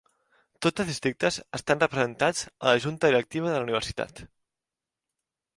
[0.65, 4.27] Tots els districtes estan representats a la Junta directiva de la universitat.